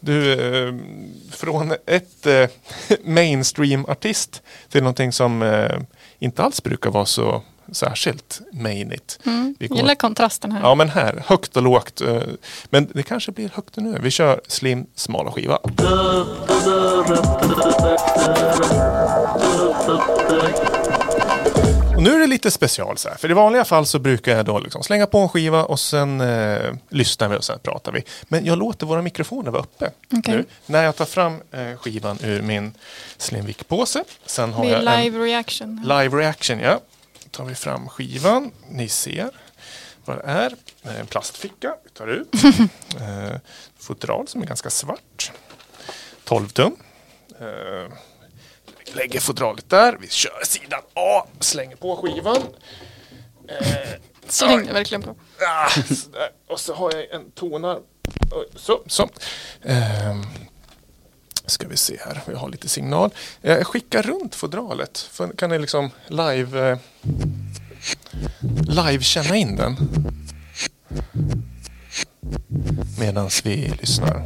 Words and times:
Du, 0.00 0.32
eh, 0.32 0.74
från 1.32 1.72
ett 1.86 2.26
eh, 2.26 2.48
mainstream-artist 3.04 4.42
till 4.68 4.82
någonting 4.82 5.12
som 5.12 5.42
eh, 5.42 5.78
inte 6.18 6.42
alls 6.42 6.62
brukar 6.62 6.90
vara 6.90 7.06
så 7.06 7.42
särskilt 7.72 8.40
mainigt. 8.52 9.18
Mm. 9.26 9.54
Vi 9.58 9.66
Gillar 9.66 9.94
kontrasten 9.94 10.52
här. 10.52 10.60
Ja 10.60 10.74
men 10.74 10.88
här, 10.88 11.22
högt 11.26 11.56
och 11.56 11.62
lågt. 11.62 12.02
Men 12.70 12.88
det 12.94 13.02
kanske 13.02 13.32
blir 13.32 13.50
högt 13.54 13.76
nu. 13.76 13.98
Vi 14.02 14.10
kör 14.10 14.40
slim, 14.46 14.86
smala 14.94 15.32
skiva. 15.32 15.58
Och 21.98 22.04
nu 22.04 22.14
är 22.14 22.18
det 22.18 22.26
lite 22.26 22.50
special 22.50 22.98
så 22.98 23.08
här. 23.08 23.16
För 23.16 23.30
i 23.30 23.34
vanliga 23.34 23.64
fall 23.64 23.86
så 23.86 23.98
brukar 23.98 24.36
jag 24.36 24.46
då 24.46 24.58
liksom 24.58 24.82
slänga 24.82 25.06
på 25.06 25.18
en 25.18 25.28
skiva 25.28 25.64
och 25.64 25.80
sen 25.80 26.20
eh, 26.20 26.74
lyssnar 26.88 27.28
vi 27.28 27.36
och 27.36 27.44
sen 27.44 27.58
pratar 27.58 27.92
vi. 27.92 28.04
Men 28.22 28.44
jag 28.44 28.58
låter 28.58 28.86
våra 28.86 29.02
mikrofoner 29.02 29.50
vara 29.50 29.62
uppe. 29.62 29.90
Okej. 30.12 30.34
Nu, 30.36 30.44
när 30.66 30.82
jag 30.84 30.96
tar 30.96 31.04
fram 31.04 31.40
eh, 31.50 31.76
skivan 31.76 32.18
ur 32.22 32.42
min 32.42 32.74
Slimvik-påse. 33.16 34.04
Sen 34.26 34.52
har 34.52 34.64
jag 34.64 34.78
en 34.78 35.02
live 35.02 35.18
reaction. 35.18 35.82
Live 35.82 36.16
reaction, 36.16 36.58
ja. 36.58 36.80
Då 37.24 37.28
tar 37.30 37.44
vi 37.44 37.54
fram 37.54 37.88
skivan. 37.88 38.50
Ni 38.70 38.88
ser 38.88 39.30
vad 40.04 40.16
det 40.16 40.22
är. 40.22 40.54
Det 40.82 40.90
är 40.90 41.00
En 41.00 41.06
plastficka 41.06 41.74
vi 41.84 41.90
tar 41.90 42.06
ut. 42.06 42.34
eh, 43.00 43.36
fodral 43.78 44.28
som 44.28 44.42
är 44.42 44.46
ganska 44.46 44.70
svart. 44.70 45.32
12 46.24 46.48
tum. 46.48 46.76
Eh, 47.40 47.92
lägger 48.94 49.20
fodralet 49.20 49.70
där. 49.70 49.96
Vi 50.00 50.08
kör 50.08 50.44
sidan 50.44 50.80
A. 50.94 51.26
Slänger 51.40 51.76
på 51.76 51.96
skivan. 51.96 52.42
Eh, 53.48 53.88
Slängde 54.28 54.72
verkligen 54.72 55.02
på. 55.02 55.16
Ah. 55.40 55.70
Och 56.48 56.60
så 56.60 56.74
har 56.74 56.92
jag 56.94 57.10
en 57.10 57.30
tonar. 57.30 57.78
Så, 58.56 58.82
så. 58.86 59.08
Ehm, 59.62 60.22
ska 61.46 61.68
vi 61.68 61.76
se 61.76 61.98
här, 62.06 62.22
jag 62.26 62.36
har 62.36 62.48
lite 62.48 62.68
signal. 62.68 63.10
Jag 63.40 63.66
skickar 63.66 64.02
runt 64.02 64.34
fodralet. 64.34 64.98
För 64.98 65.28
kan 65.36 65.50
ni 65.50 65.58
liksom 65.58 65.90
live, 66.08 66.70
eh, 66.70 66.78
live 68.68 69.02
känna 69.02 69.36
in 69.36 69.56
den? 69.56 69.76
Medan 72.98 73.30
vi 73.44 73.72
lyssnar. 73.80 74.22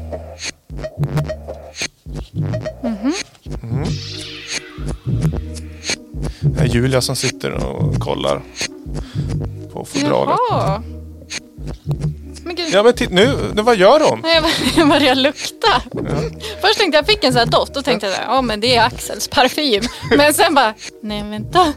Julia 6.72 7.00
som 7.00 7.16
sitter 7.16 7.50
och 7.52 7.94
kollar 7.98 8.40
på 9.72 9.84
fodralet. 9.84 10.36
Jaha. 10.50 10.82
Men 12.44 12.54
gud. 12.56 12.68
Ja 12.72 12.82
men 12.82 12.92
titt, 12.92 13.10
nu, 13.10 13.36
nu, 13.54 13.62
vad 13.62 13.76
gör 13.76 14.00
hon? 14.10 14.20
Nej, 14.22 14.42
Jag 14.76 14.88
började 14.88 15.20
lukta. 15.20 15.82
Först 16.60 16.78
tänkte 16.78 16.98
jag 16.98 17.06
fick 17.06 17.24
en 17.24 17.32
sån 17.32 17.38
här 17.38 17.46
doft. 17.46 17.74
Då 17.74 17.82
tänkte 17.82 18.06
jag 18.06 18.16
ja 18.26 18.42
men 18.42 18.60
det 18.60 18.76
är 18.76 18.84
Axels 18.86 19.28
parfym. 19.28 19.82
Men 20.16 20.34
sen 20.34 20.54
bara, 20.54 20.74
nej 21.02 21.22
vänta. 21.22 21.72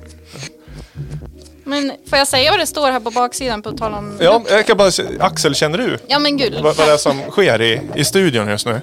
Men 1.64 1.92
får 2.10 2.18
jag 2.18 2.28
säga 2.28 2.52
vad 2.52 2.60
det 2.60 2.66
står 2.66 2.92
här 2.92 3.00
på 3.00 3.12
baksidan 3.12 3.62
på 3.62 3.72
tal 3.72 3.94
om 3.94 4.18
Ja, 4.22 4.44
jag 4.50 4.66
kan 4.68 4.78
bara 4.78 4.92
Axel, 5.20 5.56
känner 5.56 5.78
du 5.78 5.98
Ja 6.08 6.20
men 6.20 6.38
gud. 6.38 6.54
vad, 6.64 6.76
vad 6.76 6.88
det 6.88 6.94
är 6.94 6.98
som 6.98 7.22
sker 7.30 7.62
i, 7.62 7.82
i 7.96 8.06
studion 8.06 8.50
just 8.50 8.66
nu? 8.66 8.82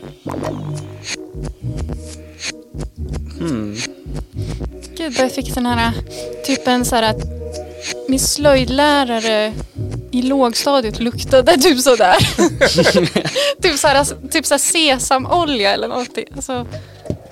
Jag 5.22 5.32
fick 5.32 5.54
den 5.54 5.66
här 5.66 5.92
typ 6.44 6.68
en 6.68 6.84
så 6.84 6.96
här 6.96 7.02
att 7.02 7.22
min 8.08 8.20
slöjdlärare 8.20 9.52
i 10.12 10.22
lågstadiet 10.22 11.00
luktade 11.00 11.56
typ 11.58 11.80
sådär. 11.80 12.16
typ 13.62 13.78
så 13.78 13.88
här, 13.88 14.28
typ 14.28 14.46
så 14.46 14.54
här 14.54 14.58
sesamolja 14.58 15.72
eller 15.72 15.88
någonting. 15.88 16.26
Alltså, 16.36 16.66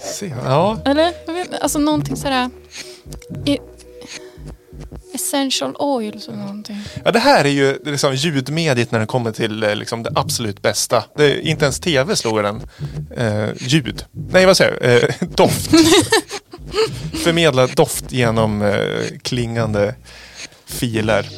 Se, 0.00 0.34
ja, 0.44 0.78
eller? 0.84 1.12
Jag 1.26 1.34
vet, 1.34 1.46
inte, 1.46 1.58
alltså 1.58 1.78
någonting 1.78 2.16
sådär. 2.16 2.50
I, 3.46 3.58
essential 5.14 5.76
oil 5.78 6.20
eller 6.28 6.38
någonting. 6.38 6.76
ja, 7.04 7.10
det 7.10 7.18
här 7.18 7.44
är 7.44 7.48
ju 7.48 7.78
liksom 7.84 8.14
ljudmediet 8.14 8.90
när 8.92 9.00
det 9.00 9.06
kommer 9.06 9.32
till 9.32 9.62
eh, 9.62 9.74
liksom, 9.74 10.02
det 10.02 10.10
absolut 10.14 10.62
bästa. 10.62 11.04
Det 11.16 11.24
är, 11.24 11.40
inte 11.40 11.64
ens 11.64 11.80
tv 11.80 12.16
slår 12.16 12.42
den. 12.42 12.62
Eh, 13.16 13.48
ljud. 13.58 14.04
Nej, 14.12 14.46
vad 14.46 14.56
säger 14.56 14.78
jag? 14.80 15.02
Eh, 15.02 15.28
doft. 15.28 15.70
Förmedla 17.20 17.66
doft 17.66 18.12
genom 18.12 18.62
eh, 18.62 18.78
klingande 19.22 19.94
filer. 20.66 21.28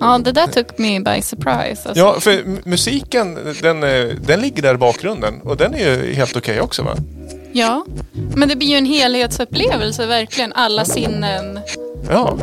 Ja, 0.00 0.18
det 0.18 0.32
där 0.32 0.46
took 0.46 0.78
me 0.78 1.00
by 1.00 1.22
surprise. 1.22 1.88
Alltså. 1.88 1.94
Ja, 1.94 2.20
för 2.20 2.68
musiken 2.68 3.56
den, 3.62 3.82
eh, 3.82 4.04
den 4.20 4.40
ligger 4.40 4.62
där 4.62 4.74
i 4.74 4.78
bakgrunden 4.78 5.40
och 5.40 5.56
den 5.56 5.74
är 5.74 5.78
ju 5.78 6.14
helt 6.14 6.36
okej 6.36 6.60
också 6.60 6.82
va? 6.82 6.96
ja, 7.52 7.84
men 8.12 8.48
det 8.48 8.56
blir 8.56 8.68
ju 8.68 8.76
en 8.76 8.86
helhetsupplevelse 8.86 10.06
verkligen. 10.06 10.52
Alla 10.52 10.84
sinnen. 10.84 11.60
Ja. 12.10 12.38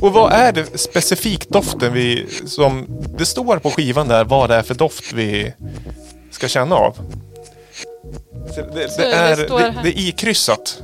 Och 0.00 0.12
vad 0.12 0.32
är 0.32 0.52
det 0.52 0.78
specifikt 0.78 1.48
doften 1.48 1.92
vi, 1.92 2.26
som 2.46 2.86
det 3.18 3.26
står 3.26 3.58
på 3.58 3.70
skivan 3.70 4.08
där, 4.08 4.24
vad 4.24 4.50
det 4.50 4.54
är 4.54 4.62
för 4.62 4.74
doft 4.74 5.12
vi 5.12 5.52
ska 6.30 6.48
känna 6.48 6.76
av? 6.76 6.96
Det, 8.56 8.62
det, 8.74 8.96
det 8.96 9.12
är, 9.12 9.36
det, 9.36 9.74
det 9.82 9.88
är 9.88 10.08
ikryssat. 10.08 10.82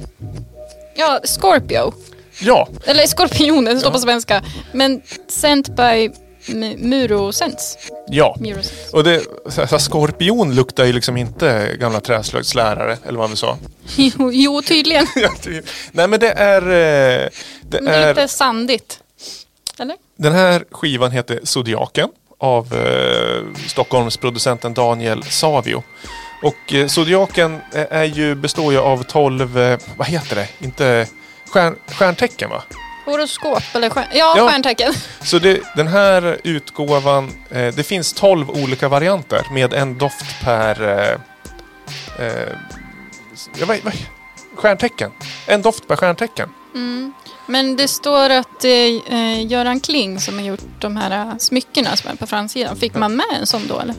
Ja, 1.07 1.21
Scorpio. 1.25 1.93
Ja, 2.41 2.69
Eller 2.85 3.07
Skorpionen, 3.07 3.75
det 3.75 3.81
står 3.81 3.91
på 3.91 3.99
svenska. 3.99 4.43
Men 4.73 5.03
sent 5.29 5.77
by 5.77 6.11
M- 6.49 6.75
Murosense. 6.79 7.79
ja. 8.09 8.37
Murosense. 8.41 8.97
Och 8.97 9.05
det, 9.05 9.23
så 9.49 9.65
här, 9.65 9.79
skorpion 9.79 10.55
luktar 10.55 10.85
ju 10.85 10.93
liksom 10.93 11.17
inte 11.17 11.77
gamla 11.81 12.01
träslöjdslärare, 12.01 12.99
eller 13.09 13.19
vad 13.19 13.31
vi 13.31 13.37
sa. 13.37 13.59
Jo, 13.97 14.31
jo, 14.33 14.63
tydligen. 14.63 15.07
Nej 15.93 16.09
men 16.09 16.21
det 16.21 16.31
är, 16.33 16.63
eh, 16.63 17.29
det 17.63 17.81
Men 17.81 17.85
det 17.85 17.91
är 17.91 18.03
är 18.03 18.15
lite 18.15 18.29
sandigt. 18.29 19.01
Eller? 19.79 19.97
Den 20.17 20.33
här 20.33 20.65
skivan 20.71 21.11
heter 21.11 21.41
Zodiaken 21.43 22.09
av 22.39 22.75
eh, 22.75 23.43
Stockholmsproducenten 23.69 24.75
Daniel 24.75 25.23
Savio. 25.23 25.83
Och 26.45 26.75
eh, 26.75 26.87
Zodiaken 26.87 27.61
är, 27.73 27.87
är 27.91 28.05
ju, 28.05 28.35
består 28.35 28.73
ju 28.73 28.79
av 28.79 29.03
12, 29.03 29.59
eh, 29.59 29.79
vad 29.97 30.07
heter 30.09 30.37
det, 30.37 30.49
inte 30.59 31.07
stjärn, 31.47 31.77
stjärntecken 31.87 32.51
va? 32.51 32.63
Horoskop 33.07 33.63
eller 33.73 33.91
stjärn... 33.91 34.07
Ja, 34.13 34.35
Ja. 34.37 34.49
stjärntecken. 34.49 34.95
Så 35.23 35.39
det, 35.39 35.61
den 35.77 35.89
här 35.89 36.39
utgåvan, 36.45 37.31
eh, 37.51 37.75
det 37.75 37.87
finns 37.87 38.13
12 38.13 38.51
olika 38.51 38.89
varianter 38.89 39.47
med 39.53 39.73
en 39.73 39.99
doft 39.99 40.41
per 40.45 40.83
eh, 40.83 42.27
eh, 42.27 42.49
ja, 43.59 43.67
vad, 43.67 43.79
vad, 43.83 43.95
stjärntecken. 44.55 45.11
En 45.47 45.63
doft 45.63 45.89
per 45.89 45.97
stjärntecken. 45.97 46.49
Men 47.47 47.77
det 47.77 47.89
står 47.89 48.31
att 48.31 48.65
eh, 48.65 49.47
Göran 49.47 49.81
Kling 49.81 50.21
som 50.21 50.39
har 50.39 50.45
gjort 50.45 50.65
de 50.81 50.97
här 50.97 51.11
eh, 51.11 51.37
smyckena 51.39 51.97
som 51.97 52.11
är 52.11 52.15
på 52.15 52.27
framsidan. 52.27 52.77
Fick 52.77 52.95
man 52.95 53.17
med 53.17 53.27
en 53.41 53.47
sån 53.47 53.67
då 53.69 53.81
eller? 53.81 53.95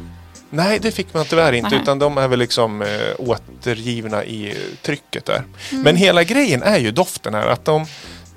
Nej, 0.56 0.80
det 0.80 0.92
fick 0.92 1.14
man 1.14 1.26
tyvärr 1.26 1.54
inte. 1.54 1.70
Nähä. 1.70 1.82
Utan 1.82 2.00
de 2.00 2.18
är 2.18 2.28
väl 2.28 2.40
liksom 2.40 2.82
eh, 2.82 2.88
återgivna 3.18 4.24
i 4.24 4.50
eh, 4.50 4.58
trycket 4.82 5.26
där. 5.26 5.44
Men 5.72 5.96
hela 5.96 6.24
grejen 6.24 6.64
är 6.64 6.78
ju 6.78 6.92
doften 6.92 7.34
här. 7.34 7.48
Att 7.48 7.66
de, 7.66 7.86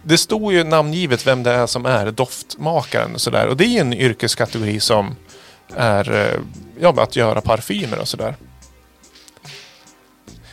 det 0.03 0.19
står 0.19 0.53
ju 0.53 0.65
namngivet 0.65 1.27
vem 1.27 1.43
det 1.43 1.51
är 1.51 1.67
som 1.67 1.87
är 1.87 2.11
doftmakaren 2.11 3.15
och 3.15 3.21
sådär. 3.21 3.47
Och 3.47 3.57
det 3.57 3.65
är 3.65 3.69
ju 3.69 3.79
en 3.79 3.93
yrkeskategori 3.93 4.81
som 4.81 5.17
är 5.77 6.13
eh, 6.13 6.41
ja, 6.81 6.95
att 6.97 7.17
göra 7.17 7.41
parfymer 7.41 7.99
och 7.99 8.09
sådär. 8.09 8.35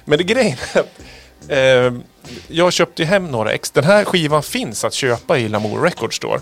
Men 0.05 0.17
det 0.17 0.23
grejen 0.23 0.57
är 0.73 0.79
att 0.79 0.99
eh, 1.47 2.01
jag 2.47 2.73
köpte 2.73 3.05
hem 3.05 3.31
några 3.31 3.51
ex. 3.51 3.71
Den 3.71 3.83
här 3.83 4.05
skivan 4.05 4.43
finns 4.43 4.83
att 4.85 4.93
köpa 4.93 5.37
i 5.37 5.49
Lamour 5.49 5.81
Records 5.81 6.17
Store. 6.17 6.39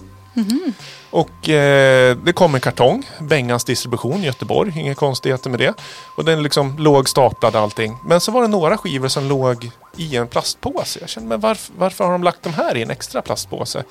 Och 1.09 1.49
eh, 1.49 2.17
det 2.17 2.33
kom 2.33 2.55
en 2.55 2.61
kartong, 2.61 3.09
Bengans 3.19 3.63
distribution 3.63 4.23
i 4.23 4.25
Göteborg, 4.25 4.79
inga 4.79 4.95
konstigheter 4.95 5.49
med 5.49 5.59
det. 5.59 5.73
Och 6.17 6.25
den 6.25 6.43
liksom 6.43 6.77
låg 6.79 7.09
staplad 7.09 7.55
allting. 7.55 7.97
Men 8.05 8.21
så 8.21 8.31
var 8.31 8.41
det 8.41 8.47
några 8.47 8.77
skivor 8.77 9.07
som 9.07 9.29
låg 9.29 9.69
i 9.97 10.15
en 10.15 10.27
plastpåse. 10.27 10.99
Jag 10.99 11.09
kände, 11.09 11.29
men 11.29 11.39
varför, 11.39 11.73
varför 11.77 12.03
har 12.03 12.11
de 12.11 12.23
lagt 12.23 12.43
de 12.43 12.53
här 12.53 12.77
i 12.77 12.81
en 12.81 12.91
extra 12.91 13.21
plastpåse? 13.21 13.83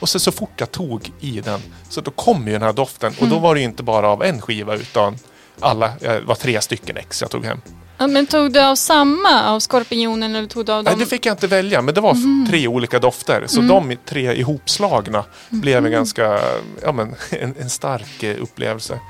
Och 0.00 0.08
så, 0.08 0.18
så 0.18 0.32
fort 0.32 0.52
jag 0.56 0.70
tog 0.70 1.12
i 1.20 1.40
den, 1.40 1.60
så 1.88 2.00
då 2.00 2.10
kom 2.10 2.46
ju 2.46 2.52
den 2.52 2.62
här 2.62 2.72
doften. 2.72 3.12
Och 3.20 3.28
då 3.28 3.38
var 3.38 3.54
det 3.54 3.60
inte 3.60 3.82
bara 3.82 4.08
av 4.08 4.22
en 4.22 4.40
skiva 4.40 4.74
utan 4.74 5.16
alla, 5.60 5.86
eh, 5.86 6.12
det 6.14 6.20
var 6.20 6.34
tre 6.34 6.60
stycken 6.60 6.96
ex 6.96 7.22
jag 7.22 7.30
tog 7.30 7.44
hem. 7.44 7.60
Ja, 8.00 8.06
men 8.06 8.26
tog 8.26 8.52
du 8.52 8.60
av 8.60 8.74
samma 8.74 9.44
av 9.48 9.60
Skorpionen 9.60 10.36
eller 10.36 10.48
tog 10.48 10.66
du 10.66 10.72
av 10.72 10.84
Nej, 10.84 10.90
dem? 10.92 11.00
det 11.00 11.06
fick 11.06 11.26
jag 11.26 11.32
inte 11.32 11.46
välja, 11.46 11.82
men 11.82 11.94
det 11.94 12.00
var 12.00 12.10
f- 12.12 12.50
tre 12.50 12.68
olika 12.68 12.98
dofter. 12.98 13.44
Så 13.46 13.60
de 13.60 13.96
tre 14.06 14.34
ihopslagna 14.34 15.24
blev 15.48 15.86
en 15.86 15.92
ganska, 15.92 16.40
ja 16.82 16.92
men, 16.92 17.14
en, 17.30 17.54
en 17.60 17.70
stark 17.70 18.22
eh, 18.22 18.42
upplevelse. 18.42 19.00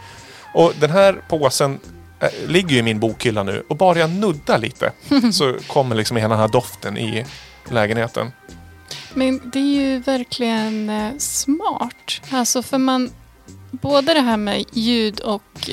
Och 0.54 0.72
den 0.80 0.90
här 0.90 1.22
påsen 1.28 1.78
eh, 2.20 2.28
ligger 2.48 2.70
ju 2.70 2.78
i 2.78 2.82
min 2.82 3.00
bokhylla 3.00 3.42
nu 3.42 3.62
och 3.68 3.76
bara 3.76 3.98
jag 3.98 4.10
nuddar 4.10 4.58
lite 4.58 4.92
så 5.32 5.54
kommer 5.66 5.96
liksom 5.96 6.16
hela 6.16 6.28
den 6.28 6.38
här 6.38 6.48
doften 6.48 6.98
i 6.98 7.24
lägenheten. 7.70 8.32
Men 9.14 9.40
det 9.52 9.58
är 9.58 9.62
ju 9.92 9.98
verkligen 9.98 10.90
eh, 10.90 11.10
smart. 11.18 12.20
Alltså 12.30 12.62
för 12.62 12.78
man... 12.78 13.10
Både 13.70 14.14
det 14.14 14.20
här 14.20 14.36
med 14.36 14.64
ljud 14.72 15.20
och 15.20 15.70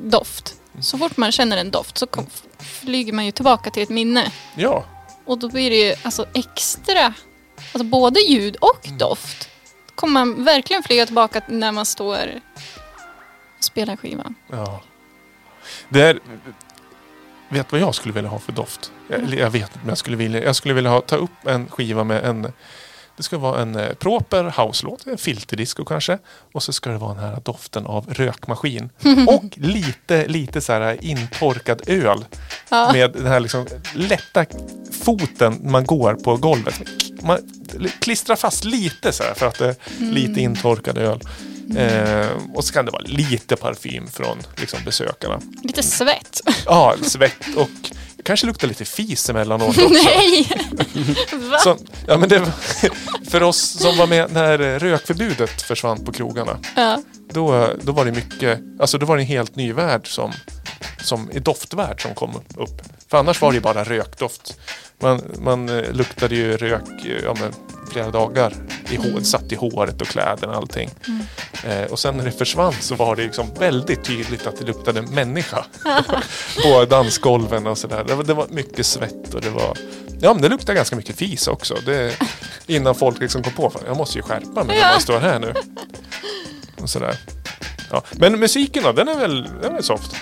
doft. 0.00 0.54
Så 0.80 0.98
fort 0.98 1.16
man 1.16 1.32
känner 1.32 1.56
en 1.56 1.70
doft 1.70 1.98
så 1.98 2.06
kom, 2.06 2.26
flyger 2.58 3.12
man 3.12 3.24
ju 3.26 3.30
tillbaka 3.32 3.70
till 3.70 3.82
ett 3.82 3.88
minne. 3.88 4.32
Ja, 4.56 4.84
Och 5.24 5.38
då 5.38 5.48
blir 5.48 5.70
det 5.70 5.76
ju 5.76 5.94
alltså 6.02 6.26
extra, 6.34 7.14
alltså 7.56 7.84
både 7.84 8.20
ljud 8.20 8.56
och 8.56 8.86
Mm. 8.86 8.98
doft. 8.98 9.48
kommer 9.94 10.12
man 10.12 10.44
verkligen 10.44 10.82
flyga 10.82 11.06
tillbaka 11.06 11.42
när 11.48 11.72
man 11.72 11.86
står 11.86 12.18
och 13.58 13.64
spelar 13.64 13.96
skivan. 13.96 14.34
ja. 14.50 14.80
Det 15.88 16.00
är, 16.02 16.18
vet 17.48 17.72
vad 17.72 17.80
jag 17.80 17.94
skulle 17.94 18.14
vilja 18.14 18.30
ha 18.30 18.38
för 18.38 18.52
doft? 18.52 18.92
Jag, 19.08 19.20
eller 19.22 19.36
jag 19.36 19.50
vet 19.50 19.62
inte, 19.62 19.78
men 19.78 19.88
jag 19.88 19.98
skulle 19.98 20.16
vilja, 20.16 20.44
jag 20.44 20.56
skulle 20.56 20.74
vilja 20.74 20.90
ha, 20.90 21.00
ta 21.00 21.16
upp 21.16 21.46
en 21.46 21.68
skiva 21.70 22.04
med 22.04 22.24
en 22.24 22.52
det 23.16 23.22
ska 23.22 23.38
vara 23.38 23.62
en 23.62 23.76
eh, 23.76 23.94
proper 23.94 24.44
house-låt, 24.44 25.06
en 25.06 25.18
filterdisco 25.18 25.84
kanske. 25.84 26.18
Och 26.52 26.62
så 26.62 26.72
ska 26.72 26.90
det 26.90 26.98
vara 26.98 27.14
den 27.14 27.24
här 27.24 27.40
doften 27.44 27.86
av 27.86 28.06
rökmaskin. 28.14 28.90
Och 29.28 29.44
lite, 29.54 30.26
lite 30.26 30.60
så 30.60 30.72
här 30.72 31.04
intorkad 31.04 31.82
öl. 31.86 32.24
Ja. 32.68 32.92
Med 32.92 33.12
den 33.12 33.26
här 33.26 33.40
liksom 33.40 33.66
lätta 33.94 34.44
foten 35.02 35.60
man 35.62 35.86
går 35.86 36.14
på 36.14 36.36
golvet. 36.36 36.80
Man 37.22 37.38
klistrar 38.00 38.36
fast 38.36 38.64
lite 38.64 39.12
så 39.12 39.22
här 39.22 39.34
för 39.34 39.46
att 39.46 39.58
det 39.58 39.66
är 39.66 39.76
lite 39.98 40.40
intorkad 40.40 40.98
öl. 40.98 41.20
Eh, 41.76 42.28
och 42.54 42.64
så 42.64 42.72
kan 42.72 42.84
det 42.84 42.90
vara 42.90 43.02
lite 43.06 43.56
parfym 43.56 44.06
från 44.06 44.38
liksom, 44.56 44.78
besökarna. 44.84 45.40
Lite 45.62 45.82
svett. 45.82 46.40
Ja, 46.66 46.94
svett 47.02 47.56
och 47.56 47.90
kanske 48.24 48.46
luktar 48.46 48.68
lite 48.68 48.84
fis 48.84 49.30
emellanåt 49.30 49.68
också. 49.78 49.88
Nej! 49.88 50.48
Va? 51.50 51.58
Så, 51.58 51.76
ja, 52.06 52.18
men 52.18 52.28
det, 52.28 52.52
för 53.30 53.42
oss 53.42 53.60
som 53.60 53.96
var 53.96 54.06
med 54.06 54.32
när 54.32 54.78
rökförbudet 54.78 55.62
försvann 55.62 56.04
på 56.04 56.12
krogarna. 56.12 56.58
Ja. 56.76 57.02
Då, 57.32 57.70
då 57.82 57.92
var 57.92 58.04
det 58.04 58.12
mycket, 58.12 58.60
alltså 58.80 58.98
då 58.98 59.06
var 59.06 59.16
det 59.16 59.22
en 59.22 59.26
helt 59.26 59.56
ny 59.56 59.72
värld 59.72 60.14
som, 60.14 60.32
som 61.02 61.30
doftvärld 61.34 62.02
som 62.02 62.14
kom 62.14 62.36
upp. 62.56 62.82
För 63.08 63.18
annars 63.18 63.40
var 63.40 63.50
det 63.50 63.54
ju 63.54 63.60
bara 63.60 63.84
rökdoft. 63.84 64.58
Man, 65.00 65.22
man 65.38 65.68
eh, 65.68 65.92
luktade 65.92 66.34
ju 66.34 66.56
rök 66.56 67.04
eh, 67.04 67.24
ja, 67.24 67.34
men, 67.40 67.52
flera 67.94 68.10
dagar. 68.10 68.54
I 68.90 68.96
hår, 68.96 69.20
satt 69.20 69.52
i 69.52 69.54
håret 69.54 70.00
och 70.00 70.06
kläderna 70.06 70.52
och 70.52 70.56
allting. 70.58 70.90
Eh, 71.64 71.82
och 71.82 71.98
sen 71.98 72.16
när 72.16 72.24
det 72.24 72.32
försvann 72.32 72.72
så 72.80 72.94
var 72.94 73.16
det 73.16 73.22
liksom 73.22 73.46
väldigt 73.58 74.04
tydligt 74.04 74.46
att 74.46 74.56
det 74.58 74.64
luktade 74.64 75.02
människa. 75.02 75.64
på 76.64 76.84
dansgolven 76.84 77.66
och 77.66 77.78
sådär. 77.78 78.04
Det, 78.04 78.22
det 78.22 78.34
var 78.34 78.46
mycket 78.50 78.86
svett 78.86 79.34
och 79.34 79.40
det 79.40 79.50
var... 79.50 79.76
Ja 80.20 80.32
men 80.32 80.42
det 80.42 80.48
luktade 80.48 80.74
ganska 80.74 80.96
mycket 80.96 81.16
fis 81.16 81.48
också. 81.48 81.74
Det, 81.86 82.16
innan 82.66 82.94
folk 82.94 83.20
liksom 83.20 83.42
kom 83.42 83.52
på 83.52 83.66
att 83.66 83.82
jag 83.86 83.96
måste 83.96 84.18
ju 84.18 84.22
skärpa 84.22 84.64
mig 84.64 84.76
när 84.76 84.82
Ja. 84.82 84.90
man 84.92 85.00
står 85.00 85.18
här 85.20 85.38
nu. 85.38 85.54
Och 86.82 86.90
sådär. 86.90 87.16
Ja. 87.90 88.02
Men 88.12 88.40
musiken 88.40 88.82
då, 88.82 88.92
den 88.92 89.08
är 89.08 89.14
väl, 89.18 89.48
den 89.62 89.74
är 89.76 89.82
soft? 89.82 90.16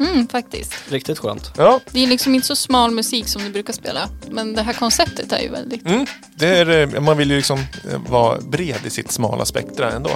Mm, 0.00 0.28
faktiskt. 0.28 0.74
Riktigt 0.88 1.18
skönt. 1.18 1.52
Ja, 1.56 1.80
Det 1.90 2.02
är 2.02 2.06
liksom 2.06 2.34
inte 2.34 2.46
så 2.46 2.56
smal 2.56 2.90
musik 2.90 3.28
som 3.28 3.42
du 3.42 3.50
brukar 3.50 3.72
spela. 3.72 4.08
Men 4.30 4.54
det 4.54 4.62
här 4.62 4.72
konceptet 4.72 5.32
är 5.32 5.40
ju 5.40 5.48
väldigt... 5.48 5.86
mm. 5.86 6.06
det 6.34 6.46
är, 6.46 6.94
eh, 6.94 7.00
man 7.00 7.16
vill 7.16 7.30
ju 7.30 7.36
liksom 7.36 7.58
eh, 7.58 8.00
vara 8.08 8.40
bred 8.40 8.86
i 8.86 8.90
sitt 8.90 9.12
smala 9.12 9.44
spektra 9.44 9.92
ändå. 9.92 10.10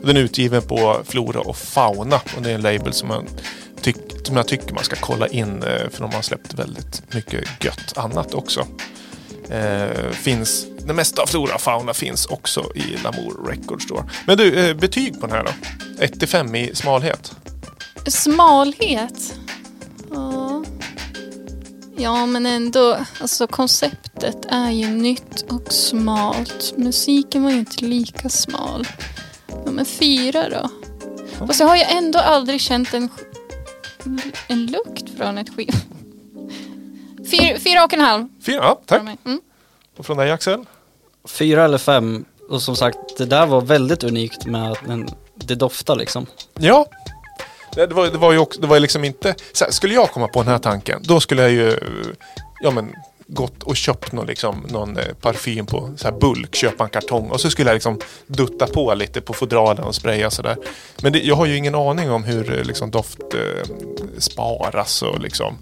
Och 0.00 0.06
Den 0.06 0.16
är 0.16 0.20
utgiven 0.20 0.62
på 0.62 1.00
Flora 1.06 1.40
och 1.40 1.56
Fauna 1.56 2.20
och 2.36 2.42
det 2.42 2.50
är 2.50 2.54
en 2.54 2.60
label 2.62 2.92
som, 2.92 3.08
man 3.08 3.26
tyck, 3.82 3.96
som 4.24 4.36
jag 4.36 4.48
tycker 4.48 4.74
man 4.74 4.84
ska 4.84 4.96
kolla 4.96 5.26
in 5.28 5.62
eh, 5.62 5.90
för 5.90 6.00
de 6.00 6.12
har 6.14 6.22
släppt 6.22 6.54
väldigt 6.54 7.14
mycket 7.14 7.64
gött 7.64 7.92
annat 7.98 8.34
också. 8.34 8.66
Eh, 9.50 10.10
finns, 10.12 10.66
det 10.86 10.92
mesta 10.92 11.22
av 11.22 11.26
Flora 11.26 11.54
och 11.54 11.60
Fauna 11.60 11.94
finns 11.94 12.26
också 12.26 12.72
i 12.74 12.96
Lamour 13.04 13.46
Records 13.48 13.84
Store. 13.84 14.04
Men 14.26 14.38
du, 14.38 14.68
eh, 14.68 14.76
betyg 14.76 15.20
på 15.20 15.26
den 15.26 15.36
här 15.36 15.44
då? 15.44 15.50
1 16.04 16.18
till 16.20 16.28
5 16.28 16.54
i 16.54 16.70
smalhet? 16.74 17.32
Smalhet? 18.06 19.34
Ja. 20.10 20.64
Ja, 21.96 22.26
men 22.26 22.46
ändå. 22.46 22.98
Alltså 23.20 23.46
konceptet 23.46 24.46
är 24.48 24.70
ju 24.70 24.88
nytt 24.88 25.44
och 25.48 25.72
smalt. 25.72 26.74
Musiken 26.76 27.42
var 27.42 27.50
ju 27.50 27.58
inte 27.58 27.84
lika 27.84 28.28
smal. 28.28 28.86
Ja, 29.46 29.70
men 29.70 29.84
fyra 29.84 30.48
då? 30.48 30.70
Fast 31.46 31.60
jag 31.60 31.66
har 31.66 31.76
ju 31.76 31.82
ändå 31.82 32.18
aldrig 32.18 32.60
känt 32.60 32.94
en, 32.94 33.08
en 34.46 34.66
lukt 34.66 35.16
från 35.18 35.38
ett 35.38 35.54
skiv... 35.56 35.74
Fyra, 37.30 37.58
fyra 37.58 37.84
och 37.84 37.92
en 37.92 38.00
halv. 38.00 38.28
Fyra, 38.42 38.56
ja, 38.56 38.80
tack. 38.86 39.02
Mm. 39.24 39.40
Och 39.96 40.06
från 40.06 40.16
dig 40.16 40.30
Axel? 40.30 40.64
Fyra 41.24 41.64
eller 41.64 41.78
fem. 41.78 42.24
Och 42.50 42.62
som 42.62 42.76
sagt, 42.76 42.98
det 43.18 43.24
där 43.24 43.46
var 43.46 43.60
väldigt 43.60 44.04
unikt 44.04 44.46
med 44.46 44.70
att 44.70 44.78
det 45.34 45.54
doftar 45.54 45.96
liksom. 45.96 46.26
Ja. 46.54 46.86
Det 47.74 47.86
var, 47.86 48.06
det 48.06 48.18
var 48.18 48.32
ju 48.32 48.38
också, 48.38 48.60
det 48.60 48.66
var 48.66 48.80
liksom 48.80 49.04
inte... 49.04 49.34
Så 49.52 49.64
här, 49.64 49.72
skulle 49.72 49.94
jag 49.94 50.10
komma 50.10 50.28
på 50.28 50.42
den 50.42 50.52
här 50.52 50.58
tanken, 50.58 51.00
då 51.04 51.20
skulle 51.20 51.42
jag 51.42 51.50
ju... 51.50 51.78
Ja 52.62 52.70
men 52.70 52.92
gått 53.26 53.62
och 53.62 53.76
köpt 53.76 54.12
någon, 54.12 54.26
liksom, 54.26 54.66
någon 54.70 54.96
eh, 54.96 55.14
parfym 55.20 55.66
på 55.66 55.90
så 55.96 56.08
här 56.08 56.18
bulk, 56.18 56.54
köpa 56.54 56.84
en 56.84 56.90
kartong 56.90 57.30
och 57.30 57.40
så 57.40 57.50
skulle 57.50 57.70
jag 57.70 57.74
liksom 57.74 58.00
dutta 58.26 58.66
på 58.66 58.94
lite 58.94 59.20
på 59.20 59.32
fodralen 59.32 59.84
och 59.84 59.94
spraya 59.94 60.30
sådär. 60.30 60.56
Men 61.02 61.12
det, 61.12 61.18
jag 61.18 61.34
har 61.34 61.46
ju 61.46 61.56
ingen 61.56 61.74
aning 61.74 62.10
om 62.10 62.24
hur 62.24 62.58
eh, 62.58 62.64
liksom, 62.64 62.90
doft 62.90 63.18
eh, 63.34 63.70
sparas 64.18 65.02
och 65.02 65.20
liksom, 65.20 65.58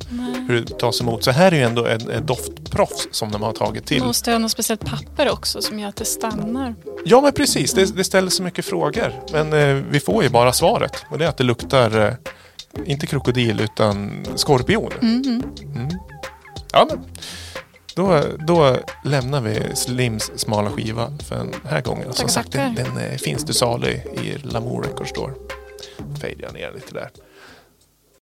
hur 0.48 0.60
det 0.60 0.78
tas 0.78 1.00
emot. 1.00 1.24
Så 1.24 1.30
här 1.30 1.52
är 1.52 1.56
ju 1.56 1.62
ändå 1.62 1.86
en, 1.86 2.10
en 2.10 2.26
doftproffs 2.26 3.08
som 3.10 3.32
de 3.32 3.42
har 3.42 3.52
tagit 3.52 3.86
till. 3.86 4.04
Måste 4.04 4.32
ha 4.32 4.38
något 4.38 4.50
speciellt 4.50 4.84
papper 4.84 5.30
också 5.30 5.62
som 5.62 5.78
gör 5.78 5.88
att 5.88 5.96
det 5.96 6.04
stannar. 6.04 6.74
Ja 7.04 7.20
men 7.20 7.32
precis, 7.32 7.72
det, 7.72 7.96
det 7.96 8.04
ställer 8.04 8.30
så 8.30 8.42
mycket 8.42 8.64
frågor. 8.64 9.12
Men 9.32 9.52
eh, 9.52 9.84
vi 9.90 10.00
får 10.00 10.22
ju 10.22 10.28
bara 10.28 10.52
svaret. 10.52 11.04
Och 11.10 11.18
det 11.18 11.24
är 11.24 11.28
att 11.28 11.36
det 11.36 11.44
luktar, 11.44 12.00
eh, 12.00 12.14
inte 12.84 13.06
krokodil 13.06 13.60
utan 13.60 14.24
skorpion. 14.34 14.92
Mhm. 15.00 15.42
Mm. 15.74 15.88
Ja 16.72 16.86
men, 16.90 17.04
då, 17.94 18.22
då 18.46 18.76
lämnar 19.04 19.40
vi 19.40 19.60
Slims 19.74 20.32
smala 20.36 20.70
skiva 20.70 21.12
för 21.28 21.36
den 21.36 21.54
här 21.68 21.80
gången. 21.80 22.12
Som 22.12 22.28
sagt, 22.28 22.52
den, 22.52 22.74
den 22.74 22.96
eh, 22.96 23.18
finns 23.18 23.44
till 23.44 23.54
salu 23.54 23.88
i 24.22 24.38
Lamour 24.42 24.82
Records 24.82 25.10
Store. 25.10 25.32
Fejdar 26.20 26.52
ner 26.52 26.72
lite 26.74 26.94
där. 26.94 27.10